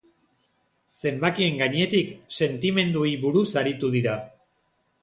[0.95, 4.19] Zenbakien gainetik, sentimentuei buruz aritu dira.